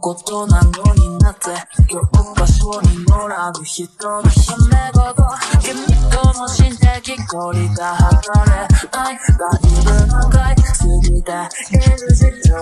[0.00, 1.48] ことなのになって
[1.88, 2.00] 教
[2.34, 5.14] 科書に乗らぬ人の夢事
[5.62, 8.56] 君との心的距離が測れ
[8.92, 10.62] ないだいぶ長い過
[11.02, 11.30] ぎて
[11.72, 12.54] いる事情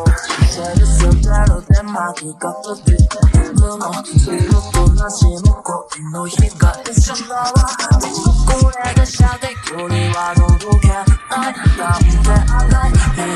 [0.47, 2.99] セルスゼロで巻きがってる
[3.57, 4.39] のずっ
[4.73, 7.53] となしも恋の日が一緒だわ
[8.47, 13.36] これで射的距離は届けないなんて甘い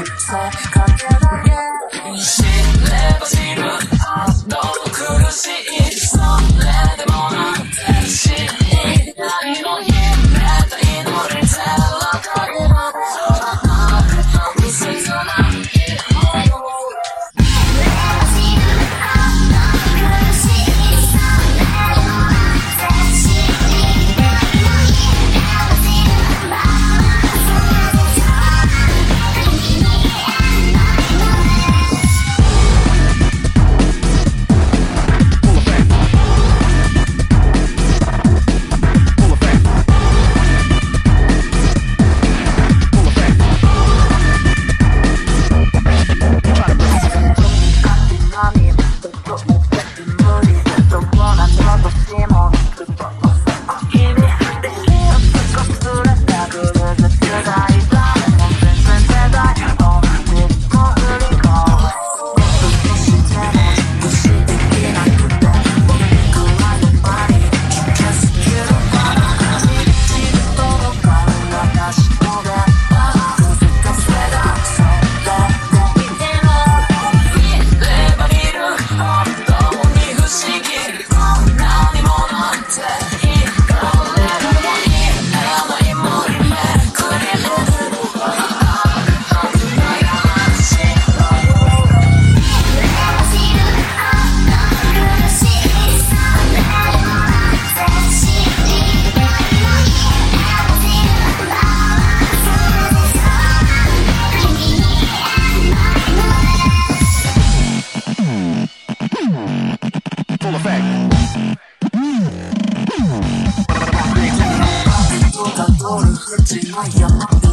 [116.50, 117.46] 通る淵の山で